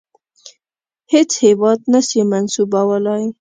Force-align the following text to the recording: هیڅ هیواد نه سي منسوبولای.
هیڅ 1.13 1.29
هیواد 1.45 1.79
نه 1.93 2.01
سي 2.07 2.19
منسوبولای. 2.31 3.23